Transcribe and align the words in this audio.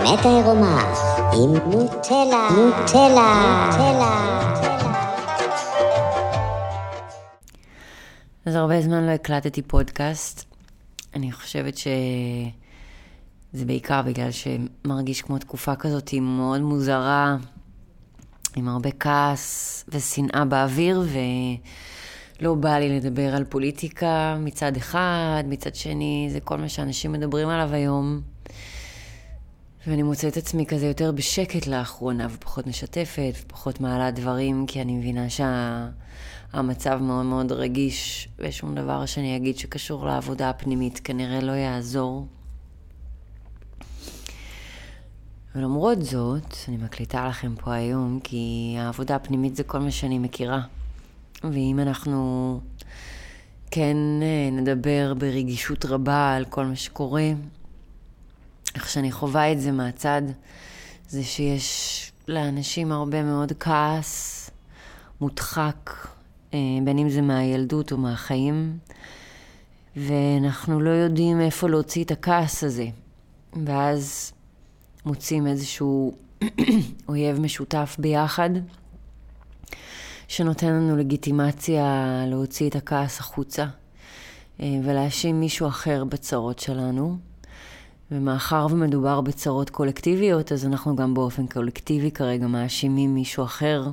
האמת 0.00 0.26
העירומה 0.26 0.92
עם 1.32 1.70
נוטלה, 1.70 2.48
נוטלה, 2.56 3.66
נוטלה. 3.66 4.40
אז 8.46 8.54
הרבה 8.54 8.80
זמן 8.80 9.06
לא 9.06 9.10
הקלטתי 9.10 9.62
פודקאסט. 9.62 10.44
אני 11.14 11.32
חושבת 11.32 11.76
שזה 11.76 13.64
בעיקר 13.64 14.02
בגלל 14.02 14.28
שמרגיש 14.30 15.22
כמו 15.22 15.38
תקופה 15.38 15.76
כזאת 15.76 16.14
מאוד 16.20 16.60
מוזרה, 16.60 17.36
עם 18.56 18.68
הרבה 18.68 18.90
כעס 19.00 19.84
ושנאה 19.88 20.44
באוויר, 20.44 21.02
ולא 22.40 22.54
בא 22.54 22.78
לי 22.78 23.00
לדבר 23.00 23.34
על 23.34 23.44
פוליטיקה 23.44 24.36
מצד 24.40 24.76
אחד, 24.76 25.42
מצד 25.46 25.74
שני 25.74 26.28
זה 26.32 26.40
כל 26.40 26.56
מה 26.58 26.68
שאנשים 26.68 27.12
מדברים 27.12 27.48
עליו 27.48 27.74
היום. 27.74 28.39
ואני 29.86 30.02
מוצאת 30.02 30.36
עצמי 30.36 30.66
כזה 30.66 30.86
יותר 30.86 31.12
בשקט 31.12 31.66
לאחרונה, 31.66 32.26
ופחות 32.30 32.66
משתפת, 32.66 33.32
ופחות 33.42 33.80
מעלה 33.80 34.10
דברים, 34.10 34.66
כי 34.66 34.80
אני 34.80 34.96
מבינה 34.96 35.30
שהמצב 35.30 36.90
שה... 36.90 36.96
מאוד 36.96 37.26
מאוד 37.26 37.52
רגיש, 37.52 38.28
ושום 38.38 38.74
דבר 38.74 39.06
שאני 39.06 39.36
אגיד 39.36 39.58
שקשור 39.58 40.06
לעבודה 40.06 40.50
הפנימית 40.50 41.00
כנראה 41.04 41.40
לא 41.40 41.52
יעזור. 41.52 42.26
ולמרות 45.54 46.02
זאת, 46.02 46.56
אני 46.68 46.76
מקליטה 46.76 47.28
לכם 47.28 47.54
פה 47.54 47.74
היום, 47.74 48.20
כי 48.24 48.74
העבודה 48.78 49.16
הפנימית 49.16 49.56
זה 49.56 49.64
כל 49.64 49.78
מה 49.78 49.90
שאני 49.90 50.18
מכירה. 50.18 50.60
ואם 51.44 51.78
אנחנו 51.82 52.60
כן 53.70 53.96
אה, 54.22 54.50
נדבר 54.52 55.14
ברגישות 55.18 55.84
רבה 55.84 56.34
על 56.36 56.44
כל 56.44 56.64
מה 56.64 56.76
שקורה, 56.76 57.30
איך 58.74 58.88
שאני 58.88 59.12
חווה 59.12 59.52
את 59.52 59.60
זה 59.60 59.72
מהצד, 59.72 60.22
זה 61.08 61.24
שיש 61.24 62.12
לאנשים 62.28 62.92
הרבה 62.92 63.22
מאוד 63.22 63.52
כעס 63.60 64.50
מודחק, 65.20 66.08
אה, 66.54 66.58
בין 66.84 66.98
אם 66.98 67.08
זה 67.08 67.22
מהילדות 67.22 67.92
או 67.92 67.96
מהחיים, 67.96 68.78
ואנחנו 69.96 70.80
לא 70.80 70.90
יודעים 70.90 71.40
איפה 71.40 71.68
להוציא 71.68 72.04
את 72.04 72.10
הכעס 72.10 72.64
הזה. 72.64 72.86
ואז 73.66 74.32
מוצאים 75.06 75.46
איזשהו 75.46 76.14
אויב 77.08 77.40
משותף 77.40 77.96
ביחד, 77.98 78.50
שנותן 80.28 80.66
לנו 80.66 80.96
לגיטימציה 80.96 82.24
להוציא 82.26 82.68
את 82.68 82.76
הכעס 82.76 83.20
החוצה 83.20 83.66
אה, 84.60 84.66
ולהאשים 84.84 85.40
מישהו 85.40 85.68
אחר 85.68 86.04
בצרות 86.04 86.58
שלנו. 86.58 87.29
ומאחר 88.10 88.66
ומדובר 88.70 89.20
בצרות 89.20 89.70
קולקטיביות, 89.70 90.52
אז 90.52 90.66
אנחנו 90.66 90.96
גם 90.96 91.14
באופן 91.14 91.46
קולקטיבי 91.46 92.10
כרגע 92.10 92.46
מאשימים 92.46 93.14
מישהו 93.14 93.44
אחר 93.44 93.90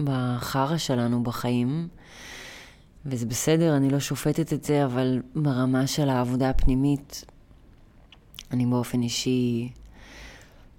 בחרא 0.00 0.76
שלנו 0.76 1.22
בחיים. 1.22 1.88
וזה 3.06 3.26
בסדר, 3.26 3.76
אני 3.76 3.90
לא 3.90 4.00
שופטת 4.00 4.52
את 4.52 4.64
זה, 4.64 4.84
אבל 4.84 5.22
ברמה 5.34 5.86
של 5.86 6.08
העבודה 6.08 6.50
הפנימית, 6.50 7.24
אני 8.50 8.66
באופן 8.66 9.02
אישי 9.02 9.68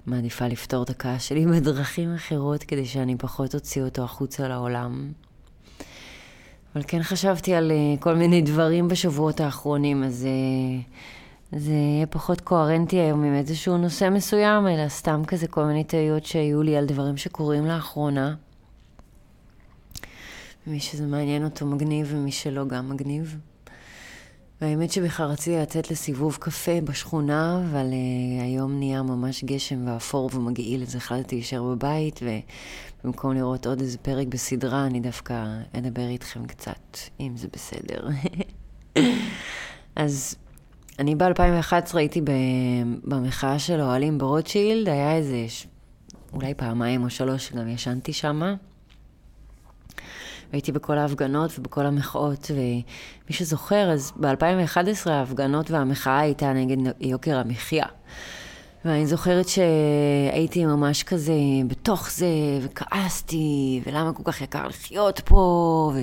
מעדיפה 0.06 0.48
לפתור 0.48 0.84
את 0.84 0.90
הכעס 0.90 1.24
שלי 1.24 1.46
בדרכים 1.52 2.16
אחרות, 2.16 2.64
כדי 2.64 2.86
שאני 2.86 3.16
פחות 3.18 3.56
אוציא 3.56 3.84
אותו 3.84 4.04
החוצה 4.04 4.48
לעולם. 4.48 5.12
אבל 6.76 6.84
כן 6.88 7.04
חשבתי 7.04 7.54
על 7.54 7.72
uh, 7.72 8.02
כל 8.02 8.16
מיני 8.16 8.42
דברים 8.42 8.88
בשבועות 8.88 9.40
האחרונים, 9.40 10.04
אז 10.04 10.28
uh, 10.28 10.92
זה 11.52 11.72
יהיה 11.72 12.06
פחות 12.06 12.42
קוהרנטי 12.42 12.96
היום 12.96 13.24
עם 13.24 13.34
איזשהו 13.34 13.78
נושא 13.78 14.10
מסוים, 14.10 14.68
אלא 14.68 14.90
סתם 14.90 15.22
כזה 15.28 15.48
כל 15.48 15.64
מיני 15.64 15.84
תהיות 15.84 16.26
שהיו 16.26 16.64
לי 16.64 16.78
על 16.78 16.86
דברים 16.86 17.18
שקורים 17.18 17.66
לאחרונה. 17.66 18.36
מי 20.68 20.80
שזה 20.80 21.06
מעניין 21.06 21.44
אותו 21.44 21.66
מגניב, 21.66 22.08
ומי 22.12 22.32
שלא 22.32 22.66
גם 22.66 22.90
מגניב. 22.90 23.38
והאמת 24.62 24.92
שבכלל 24.92 25.26
רציתי 25.26 25.58
לצאת 25.58 25.92
לסיבוב 25.92 26.38
קפה 26.42 26.82
בשכונה, 26.84 27.64
אבל 27.72 27.86
uh, 27.92 28.44
היום 28.44 28.80
נהיה 28.80 29.02
ממש 29.02 29.44
גשם 29.44 29.88
ואפור 29.88 30.30
ומגעיל, 30.34 30.82
אז 30.82 30.96
החלטתי 30.96 31.36
להישאר 31.36 31.64
בבית, 31.64 32.20
ובמקום 33.04 33.34
לראות 33.34 33.66
עוד 33.66 33.82
איזה 33.82 33.98
פרק 33.98 34.28
בסדרה, 34.28 34.86
אני 34.86 35.00
דווקא 35.00 35.46
אדבר 35.78 36.08
איתכם 36.08 36.46
קצת, 36.46 36.98
אם 37.20 37.38
זה 37.38 37.48
בסדר. 37.54 38.08
אז 39.96 40.36
אני 41.00 41.16
ב-2011 41.16 41.98
הייתי 41.98 42.22
במחאה 43.04 43.60
של 43.60 43.82
אוהלים 43.82 44.18
ברוטשילד, 44.18 44.90
היה 44.90 45.16
איזה 45.16 45.46
אולי 46.34 46.54
פעמיים 46.54 47.04
או 47.04 47.10
שלוש 47.10 47.48
שגם 47.48 47.68
ישנתי 47.68 48.14
שמה. 48.14 48.56
והייתי 50.52 50.72
בכל 50.72 50.98
ההפגנות 50.98 51.60
ובכל 51.60 51.86
המחאות, 51.86 52.52
ומי 52.52 53.34
שזוכר, 53.34 53.92
אז 53.92 54.12
ב-2011 54.16 55.10
ההפגנות 55.10 55.72
והמחאה 55.72 56.20
הייתה 56.20 56.54
נגד 56.54 56.78
יוקר 57.02 57.38
המחיה. 57.38 57.86
ואני 58.86 59.08
זוכרת 59.08 59.46
שהייתי 59.48 60.66
ממש 60.66 61.04
כזה 61.04 61.34
בתוך 61.68 62.12
זה, 62.12 62.28
וכעסתי, 62.62 63.82
ולמה 63.86 64.14
כל 64.14 64.24
כך 64.26 64.42
יקר 64.42 64.68
לחיות 64.68 65.20
פה, 65.20 65.92
ו... 65.96 66.00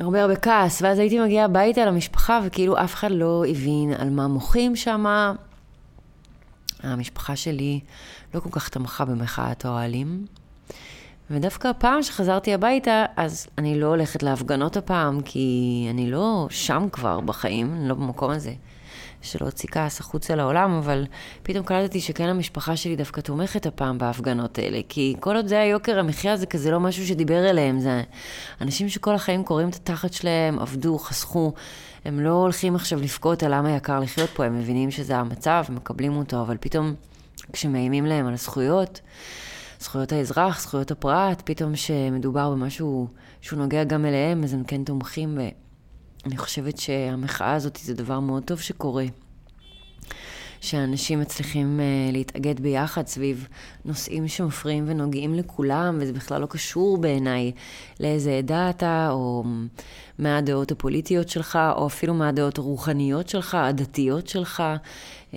הרבה 0.00 0.22
הרבה 0.22 0.36
כעס, 0.36 0.82
ואז 0.82 0.98
הייתי 0.98 1.18
מגיעה 1.18 1.44
הביתה 1.44 1.84
למשפחה, 1.84 2.40
וכאילו 2.44 2.84
אף 2.84 2.94
אחד 2.94 3.10
לא 3.10 3.44
הבין 3.48 3.92
על 3.98 4.10
מה 4.10 4.28
מוחים 4.28 4.76
שם. 4.76 5.06
המשפחה 6.82 7.36
שלי 7.36 7.80
לא 8.34 8.40
כל 8.40 8.50
כך 8.52 8.68
תמכה 8.68 9.04
במחאת 9.04 9.64
האוהלים. 9.64 10.26
ודווקא 11.30 11.68
הפעם 11.68 12.02
שחזרתי 12.02 12.54
הביתה, 12.54 13.04
אז 13.16 13.46
אני 13.58 13.80
לא 13.80 13.86
הולכת 13.86 14.22
להפגנות 14.22 14.76
הפעם, 14.76 15.20
כי 15.20 15.86
אני 15.90 16.10
לא 16.10 16.46
שם 16.50 16.86
כבר 16.92 17.20
בחיים, 17.20 17.74
אני 17.74 17.88
לא 17.88 17.94
במקום 17.94 18.30
הזה. 18.30 18.52
של 19.26 19.38
להוציא 19.40 19.68
כעס 19.72 20.00
החוצה 20.00 20.34
לעולם, 20.34 20.70
אבל 20.70 21.06
פתאום 21.42 21.64
קלטתי 21.64 22.00
שכן 22.00 22.28
המשפחה 22.28 22.76
שלי 22.76 22.96
דווקא 22.96 23.20
תומכת 23.20 23.66
הפעם 23.66 23.98
בהפגנות 23.98 24.58
האלה, 24.58 24.80
כי 24.88 25.16
כל 25.20 25.36
עוד 25.36 25.46
זה 25.46 25.60
היוקר 25.60 25.98
המחיה 25.98 26.36
זה 26.36 26.46
כזה 26.46 26.70
לא 26.70 26.80
משהו 26.80 27.06
שדיבר 27.06 27.50
אליהם, 27.50 27.80
זה 27.80 28.02
אנשים 28.60 28.88
שכל 28.88 29.14
החיים 29.14 29.44
קוראים 29.44 29.68
את 29.68 29.74
התחת 29.74 30.12
שלהם, 30.12 30.58
עבדו, 30.58 30.98
חסכו, 30.98 31.52
הם 32.04 32.20
לא 32.20 32.30
הולכים 32.30 32.74
עכשיו 32.74 33.00
לבכות 33.00 33.42
על 33.42 33.54
למה 33.54 33.76
יקר 33.76 34.00
לחיות 34.00 34.30
פה, 34.30 34.44
הם 34.44 34.58
מבינים 34.58 34.90
שזה 34.90 35.16
המצב, 35.16 35.64
מקבלים 35.68 36.16
אותו, 36.16 36.40
אבל 36.40 36.56
פתאום 36.60 36.94
כשמאיימים 37.52 38.06
להם 38.06 38.26
על 38.26 38.34
הזכויות, 38.34 39.00
זכויות 39.80 40.12
האזרח, 40.12 40.60
זכויות 40.60 40.90
הפרט, 40.90 41.42
פתאום 41.44 41.76
שמדובר 41.76 42.50
במשהו 42.50 43.08
שהוא 43.40 43.58
נוגע 43.58 43.84
גם 43.84 44.04
אליהם, 44.04 44.44
אז 44.44 44.54
הם 44.54 44.64
כן 44.64 44.84
תומכים, 44.84 45.38
ואני 46.26 46.36
חושבת 46.36 46.78
שהמחאה 46.78 47.54
הזאת 47.54 47.78
זה 47.82 47.94
דבר 47.94 48.20
מאוד 48.20 48.42
טוב 48.42 48.60
שקורה. 48.60 49.04
שאנשים 50.60 51.20
מצליחים 51.20 51.80
uh, 51.80 52.12
להתאגד 52.12 52.60
ביחד 52.60 53.06
סביב 53.06 53.48
נושאים 53.84 54.28
שמפריעים 54.28 54.84
ונוגעים 54.86 55.34
לכולם, 55.34 55.98
וזה 56.00 56.12
בכלל 56.12 56.40
לא 56.40 56.46
קשור 56.46 56.98
בעיניי 56.98 57.52
לאיזה 58.00 58.38
עדה 58.38 58.70
אתה, 58.70 59.08
או 59.10 59.44
מה 60.18 60.38
הדעות 60.38 60.72
הפוליטיות 60.72 61.28
שלך, 61.28 61.58
או 61.76 61.86
אפילו 61.86 62.14
מה 62.14 62.28
הדעות 62.28 62.58
הרוחניות 62.58 63.28
שלך, 63.28 63.54
הדתיות 63.54 64.26
שלך. 64.28 64.62
Um, 65.32 65.36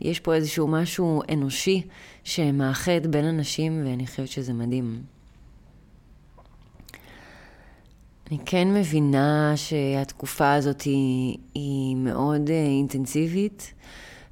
יש 0.00 0.20
פה 0.20 0.34
איזשהו 0.34 0.68
משהו 0.68 1.22
אנושי 1.32 1.82
שמאחד 2.24 3.06
בין 3.06 3.24
אנשים, 3.24 3.82
ואני 3.84 4.06
חושבת 4.06 4.28
שזה 4.28 4.52
מדהים. 4.52 5.02
אני 8.30 8.38
כן 8.44 8.74
מבינה 8.74 9.52
שהתקופה 9.56 10.52
הזאת 10.52 10.82
היא, 10.82 11.36
היא 11.54 11.96
מאוד 11.96 12.48
uh, 12.48 12.50
אינטנסיבית. 12.50 13.74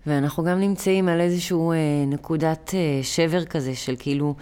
ואנחנו 0.09 0.45
גם 0.45 0.61
נמצאים 0.61 1.09
על 1.09 1.21
איזשהו 1.21 1.73
אה, 1.73 1.77
נקודת 2.07 2.75
אה, 2.75 3.01
שבר 3.03 3.45
כזה 3.45 3.75
של 3.75 3.95
כאילו, 3.99 4.35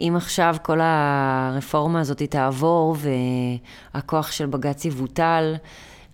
אם 0.00 0.14
עכשיו 0.16 0.56
כל 0.62 0.78
הרפורמה 0.82 2.00
הזאת 2.00 2.22
תעבור 2.22 2.96
והכוח 3.94 4.30
של 4.32 4.46
בג"ץ 4.46 4.84
יבוטל, 4.84 5.54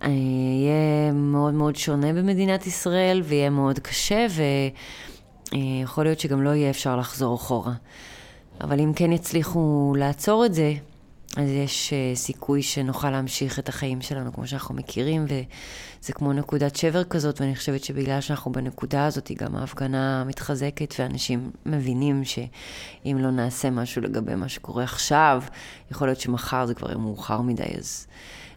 אה, 0.03 0.09
יהיה 0.09 1.11
מאוד 1.13 1.53
מאוד 1.53 1.75
שונה 1.75 2.13
במדינת 2.13 2.67
ישראל 2.67 3.21
ויהיה 3.25 3.49
מאוד 3.49 3.79
קשה 3.79 4.25
ויכול 5.51 6.03
להיות 6.03 6.19
שגם 6.19 6.43
לא 6.43 6.49
יהיה 6.49 6.69
אפשר 6.69 6.97
לחזור 6.97 7.35
אחורה. 7.35 7.73
אבל 8.61 8.79
אם 8.79 8.93
כן 8.95 9.11
יצליחו 9.11 9.93
לעצור 9.97 10.45
את 10.45 10.53
זה, 10.53 10.73
אז 11.35 11.49
יש 11.49 11.93
uh, 11.93 12.17
סיכוי 12.17 12.61
שנוכל 12.61 13.09
להמשיך 13.09 13.59
את 13.59 13.69
החיים 13.69 14.01
שלנו 14.01 14.33
כמו 14.33 14.47
שאנחנו 14.47 14.75
מכירים, 14.75 15.25
וזה 15.25 16.13
כמו 16.13 16.33
נקודת 16.33 16.75
שבר 16.75 17.03
כזאת, 17.03 17.41
ואני 17.41 17.55
חושבת 17.55 17.83
שבגלל 17.83 18.21
שאנחנו 18.21 18.51
בנקודה 18.51 19.05
הזאת, 19.05 19.31
גם 19.37 19.55
ההפגנה 19.55 20.23
מתחזקת, 20.23 20.95
ואנשים 20.99 21.51
מבינים 21.65 22.23
שאם 22.23 23.17
לא 23.19 23.31
נעשה 23.31 23.69
משהו 23.69 24.01
לגבי 24.01 24.35
מה 24.35 24.49
שקורה 24.49 24.83
עכשיו, 24.83 25.43
יכול 25.91 26.07
להיות 26.07 26.19
שמחר 26.19 26.65
זה 26.65 26.73
כבר 26.73 26.87
יהיה 26.87 26.97
מאוחר 26.97 27.41
מדי, 27.41 27.63
אז 27.77 28.07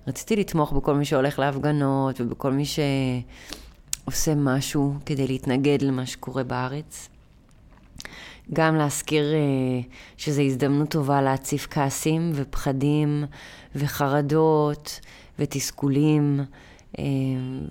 רציתי 0.06 0.36
לתמוך 0.36 0.72
בכל 0.72 0.94
מי 0.94 1.04
שהולך 1.04 1.38
להפגנות, 1.38 2.20
ובכל 2.20 2.52
מי 2.52 2.64
עושה 4.04 4.34
משהו 4.34 4.94
כדי 5.06 5.26
להתנגד 5.26 5.82
למה 5.82 6.06
שקורה 6.06 6.42
בארץ. 6.42 7.08
גם 8.52 8.76
להזכיר 8.76 9.24
uh, 9.32 9.86
שזו 10.16 10.42
הזדמנות 10.42 10.90
טובה 10.90 11.22
להציף 11.22 11.66
כעסים 11.70 12.30
ופחדים 12.34 13.24
וחרדות 13.74 15.00
ותסכולים, 15.38 16.40
uh, 16.92 16.98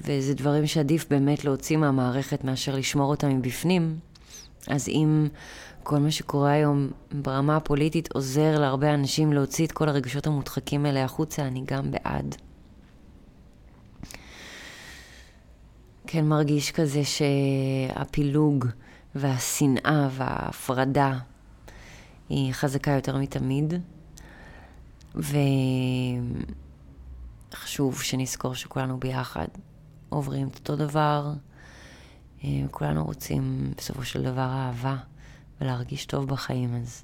וזה 0.06 0.34
דברים 0.34 0.68
שעדיף 0.68 1.06
באמת 1.10 1.46
להוציא 1.46 1.78
מהמערכת 1.78 2.44
מאשר 2.44 2.76
לשמור 2.76 3.10
אותם 3.10 3.30
מבפנים. 3.30 4.00
אז 4.68 4.90
אם 4.90 5.28
כל 5.84 5.98
מה 5.98 6.12
שקורה 6.12 6.52
היום 6.52 6.90
ברמה 7.12 7.56
הפוליטית 7.56 8.12
עוזר 8.12 8.60
להרבה 8.60 8.94
אנשים 8.94 9.34
להוציא 9.34 9.66
את 9.66 9.72
כל 9.72 9.90
הרגשות 9.90 10.28
המודחקים 10.28 10.86
האלה 10.86 11.04
החוצה, 11.04 11.48
אני 11.48 11.64
גם 11.66 11.92
בעד. 11.92 12.36
כן 16.08 16.26
מרגיש 16.26 16.72
כזה 16.72 17.02
שהפילוג 17.04 18.66
והשנאה 19.20 20.08
וההפרדה 20.12 21.20
היא 22.30 22.54
חזקה 22.54 22.92
יותר 22.92 23.18
מתמיד, 23.18 23.74
וחשוב 27.54 28.02
שנזכור 28.02 28.56
שכולנו 28.56 29.00
ביחד 29.00 29.48
עוברים 30.10 30.48
את 30.48 30.56
אותו 30.56 30.76
דבר, 30.76 31.34
כולנו 32.72 33.06
רוצים 33.06 33.74
בסופו 33.78 34.04
של 34.06 34.24
דבר 34.24 34.50
אהבה 34.52 34.96
ולהרגיש 35.62 36.06
טוב 36.06 36.28
בחיים, 36.28 36.76
אז 36.76 37.04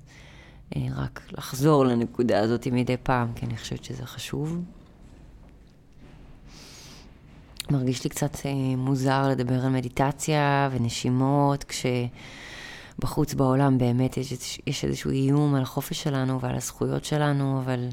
רק 0.76 1.22
לחזור 1.32 1.86
לנקודה 1.86 2.40
הזאת 2.40 2.68
מדי 2.68 2.98
פעם, 3.04 3.34
כי 3.34 3.46
אני 3.46 3.58
חושבת 3.58 3.84
שזה 3.84 4.06
חשוב. 4.06 4.62
מרגיש 7.72 8.04
לי 8.04 8.10
קצת 8.10 8.46
אה, 8.46 8.52
מוזר 8.78 9.28
לדבר 9.28 9.66
על 9.66 9.70
מדיטציה 9.70 10.70
ונשימות, 10.72 11.66
כשבחוץ 13.00 13.34
בעולם 13.34 13.78
באמת 13.78 14.18
יש, 14.18 14.60
יש 14.68 14.86
איזשהו 14.86 15.12
איום 15.12 15.56
על 15.56 15.62
החופש 15.62 16.04
שלנו 16.04 16.42
ועל 16.42 16.56
הזכויות 16.56 17.06
שלנו, 17.06 17.60
אבל 17.60 17.88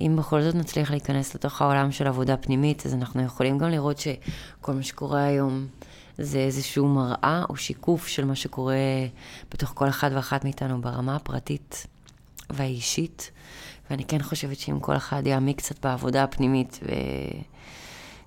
אם 0.00 0.16
בכל 0.18 0.42
זאת 0.42 0.54
נצליח 0.54 0.90
להיכנס 0.90 1.34
לתוך 1.34 1.62
העולם 1.62 1.92
של 1.92 2.06
עבודה 2.06 2.36
פנימית, 2.36 2.86
אז 2.86 2.94
אנחנו 2.94 3.22
יכולים 3.22 3.58
גם 3.58 3.70
לראות 3.70 3.98
שכל 3.98 4.72
מה 4.72 4.82
שקורה 4.82 5.24
היום 5.24 5.66
זה 6.18 6.38
איזשהו 6.38 6.88
מראה 6.88 7.42
או 7.48 7.56
שיקוף 7.56 8.06
של 8.06 8.24
מה 8.24 8.34
שקורה 8.34 8.76
בתוך 9.50 9.72
כל 9.74 9.88
אחד 9.88 10.10
ואחת 10.14 10.44
מאיתנו 10.44 10.80
ברמה 10.80 11.16
הפרטית 11.16 11.86
והאישית. 12.50 13.30
ואני 13.90 14.04
כן 14.04 14.22
חושבת 14.22 14.58
שאם 14.58 14.80
כל 14.80 14.96
אחד 14.96 15.26
יעמיק 15.26 15.58
קצת 15.58 15.86
בעבודה 15.86 16.22
הפנימית 16.22 16.80
ו... 16.82 16.88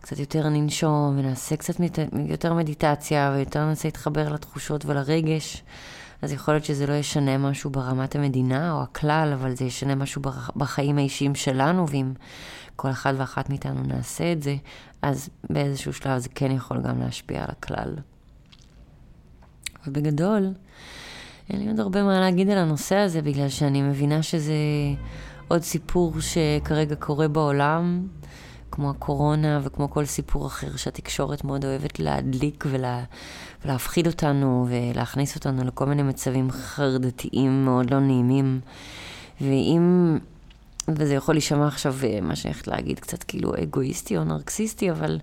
קצת 0.05 0.19
יותר 0.19 0.49
ננשום 0.49 1.15
ונעשה 1.17 1.55
קצת 1.55 1.79
מת... 1.79 1.99
יותר 2.29 2.53
מדיטציה 2.53 3.31
ויותר 3.35 3.65
ננסה 3.65 3.87
להתחבר 3.87 4.33
לתחושות 4.33 4.85
ולרגש, 4.85 5.63
אז 6.21 6.31
יכול 6.31 6.53
להיות 6.53 6.65
שזה 6.65 6.87
לא 6.87 6.93
ישנה 6.93 7.37
משהו 7.37 7.69
ברמת 7.69 8.15
המדינה 8.15 8.71
או 8.71 8.81
הכלל, 8.81 9.31
אבל 9.33 9.55
זה 9.55 9.65
ישנה 9.65 9.95
משהו 9.95 10.21
בחיים 10.55 10.97
האישיים 10.97 11.35
שלנו, 11.35 11.89
ואם 11.89 12.13
כל 12.75 12.89
אחד 12.89 13.13
ואחת 13.17 13.49
מאיתנו 13.49 13.83
נעשה 13.83 14.31
את 14.31 14.43
זה, 14.43 14.55
אז 15.01 15.29
באיזשהו 15.49 15.93
שלב 15.93 16.17
זה 16.17 16.29
כן 16.35 16.51
יכול 16.51 16.81
גם 16.81 16.99
להשפיע 16.99 17.39
על 17.39 17.49
הכלל. 17.49 17.95
ובגדול, 19.87 20.53
אין 21.49 21.59
לי 21.59 21.67
עוד 21.67 21.79
הרבה 21.79 22.03
מה 22.03 22.19
להגיד 22.19 22.49
על 22.49 22.57
הנושא 22.57 22.95
הזה, 22.95 23.21
בגלל 23.21 23.49
שאני 23.49 23.81
מבינה 23.81 24.23
שזה 24.23 24.53
עוד 25.47 25.61
סיפור 25.61 26.13
שכרגע 26.19 26.95
קורה 26.95 27.27
בעולם. 27.27 28.07
כמו 28.71 28.89
הקורונה 28.89 29.59
וכמו 29.63 29.89
כל 29.89 30.05
סיפור 30.05 30.47
אחר 30.47 30.75
שהתקשורת 30.75 31.43
מאוד 31.43 31.65
אוהבת 31.65 31.99
להדליק 31.99 32.63
ולה, 32.67 33.03
ולהפחיד 33.65 34.07
אותנו 34.07 34.67
ולהכניס 34.69 35.35
אותנו 35.35 35.63
לכל 35.63 35.85
מיני 35.85 36.03
מצבים 36.03 36.51
חרדתיים 36.51 37.65
מאוד 37.65 37.91
לא 37.91 37.99
נעימים. 37.99 38.59
ואם, 39.41 40.17
וזה 40.87 41.13
יכול 41.13 41.35
להישמע 41.35 41.67
עכשיו, 41.67 41.95
אה, 42.03 42.21
מה 42.21 42.35
שאני 42.35 42.53
הולכת 42.53 42.67
להגיד, 42.67 42.99
קצת 42.99 43.23
כאילו 43.23 43.53
אגואיסטי 43.63 44.17
או 44.17 44.23
נרקסיסטי, 44.23 44.91
אבל 44.91 45.19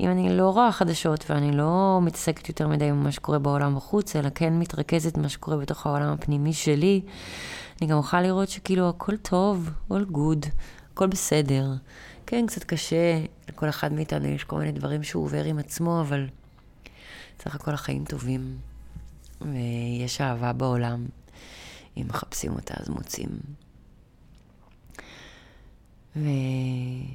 אם 0.00 0.10
אני 0.10 0.36
לא 0.36 0.50
רואה 0.50 0.72
חדשות 0.72 1.24
ואני 1.30 1.56
לא 1.56 2.00
מתעסקת 2.02 2.48
יותר 2.48 2.68
מדי 2.68 2.84
עם 2.84 3.04
מה 3.04 3.12
שקורה 3.12 3.38
בעולם 3.38 3.76
בחוץ, 3.76 4.16
אלא 4.16 4.28
כן 4.34 4.58
מתרכזת 4.58 5.18
במה 5.18 5.28
שקורה 5.28 5.56
בתוך 5.56 5.86
העולם 5.86 6.12
הפנימי 6.12 6.52
שלי, 6.52 7.00
אני 7.80 7.90
גם 7.90 7.96
אוכל 7.96 8.20
לראות 8.20 8.48
שכאילו 8.48 8.88
הכל 8.88 9.16
טוב, 9.16 9.70
all 9.90 10.12
good, 10.12 10.48
הכל 10.92 11.06
בסדר. 11.06 11.72
כן, 12.26 12.46
קצת 12.46 12.64
קשה, 12.64 13.24
לכל 13.48 13.68
אחד 13.68 13.92
מאיתנו 13.92 14.28
יש 14.28 14.44
כל 14.44 14.58
מיני 14.58 14.72
דברים 14.72 15.02
שהוא 15.02 15.24
עובר 15.24 15.44
עם 15.44 15.58
עצמו, 15.58 16.00
אבל 16.00 16.28
סך 17.42 17.54
הכל 17.54 17.74
החיים 17.74 18.04
טובים, 18.04 18.58
ויש 19.40 20.20
אהבה 20.20 20.52
בעולם. 20.52 21.06
אם 21.96 22.06
מחפשים 22.08 22.52
אותה, 22.52 22.74
אז 22.76 22.88
מוצאים. 22.88 23.28
ואני 26.16 27.06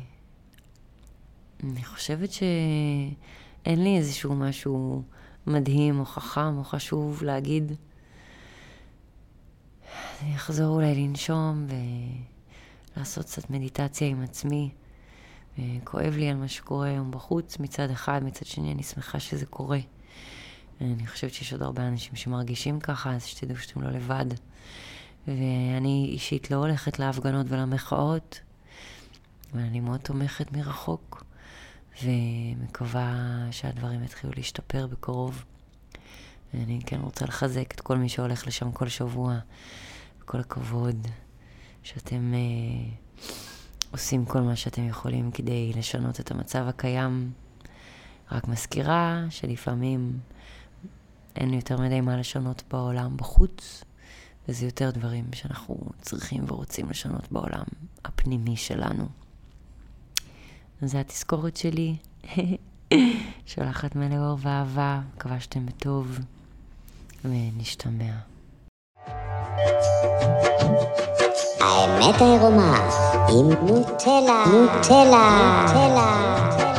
חושבת 1.85 2.31
שאין 2.31 3.83
לי 3.83 3.97
איזשהו 3.97 4.35
משהו 4.35 5.03
מדהים 5.47 5.99
או 5.99 6.05
חכם 6.05 6.57
או 6.57 6.63
חשוב 6.63 7.23
להגיד. 7.23 7.71
אני 10.21 10.35
אחזור 10.35 10.75
אולי 10.75 10.95
לנשום 10.95 11.67
ולעשות 12.95 13.25
קצת 13.25 13.49
מדיטציה 13.49 14.07
עם 14.07 14.21
עצמי. 14.21 14.69
כואב 15.83 16.13
לי 16.17 16.29
על 16.29 16.37
מה 16.37 16.47
שקורה 16.47 16.87
היום 16.87 17.11
בחוץ 17.11 17.59
מצד 17.59 17.89
אחד, 17.89 18.23
מצד 18.23 18.45
שני 18.45 18.71
אני 18.73 18.83
שמחה 18.83 19.19
שזה 19.19 19.45
קורה. 19.45 19.79
אני 20.81 21.07
חושבת 21.07 21.33
שיש 21.33 21.53
עוד 21.53 21.61
הרבה 21.61 21.87
אנשים 21.87 22.15
שמרגישים 22.15 22.79
ככה, 22.79 23.13
אז 23.13 23.25
שתדעו 23.25 23.57
שאתם 23.57 23.81
לא 23.81 23.89
לבד. 23.89 24.25
ואני 25.27 26.09
אישית 26.11 26.51
לא 26.51 26.57
הולכת 26.57 26.99
להפגנות 26.99 27.45
ולמחאות, 27.49 28.39
אבל 29.53 29.61
אני 29.61 29.79
מאוד 29.79 29.99
תומכת 29.99 30.51
מרחוק, 30.51 31.23
ומקווה 32.03 33.47
שהדברים 33.51 34.03
יתחילו 34.03 34.33
להשתפר 34.35 34.87
בקרוב. 34.87 35.43
ואני 36.53 36.79
כן 36.85 36.99
רוצה 36.99 37.25
לחזק 37.25 37.71
את 37.71 37.81
כל 37.81 37.97
מי 37.97 38.09
שהולך 38.09 38.47
לשם 38.47 38.71
כל 38.71 38.87
שבוע, 38.87 39.39
וכל 40.21 40.39
הכבוד 40.39 41.07
שאתם... 41.83 42.33
Uh, 42.33 43.48
עושים 43.91 44.25
כל 44.25 44.41
מה 44.41 44.55
שאתם 44.55 44.87
יכולים 44.87 45.31
כדי 45.31 45.71
לשנות 45.75 46.19
את 46.19 46.31
המצב 46.31 46.67
הקיים. 46.67 47.31
רק 48.31 48.47
מזכירה 48.47 49.23
שלפעמים 49.29 50.19
אין 51.35 51.53
יותר 51.53 51.81
מדי 51.81 52.01
מה 52.01 52.17
לשנות 52.17 52.63
בעולם 52.71 53.17
בחוץ, 53.17 53.83
וזה 54.47 54.65
יותר 54.65 54.91
דברים 54.91 55.25
שאנחנו 55.33 55.77
צריכים 56.01 56.43
ורוצים 56.47 56.89
לשנות 56.89 57.31
בעולם 57.31 57.63
הפנימי 58.05 58.57
שלנו. 58.57 59.07
זו 60.81 60.97
התזכורת 60.97 61.57
שלי. 61.57 61.95
שולחת 63.45 63.95
מלא 63.95 64.15
אור 64.15 64.37
ואהבה, 64.41 65.01
מקווה 65.15 65.39
שאתם 65.39 65.65
בטוב, 65.65 66.19
ונשתמע. 67.25 68.13
האמת 71.61 72.21
העירומה 72.21 72.89
עם 73.29 73.49
נוטלה, 73.67 74.43
נוטלה, 74.51 75.61
נוטלה. 75.63 76.78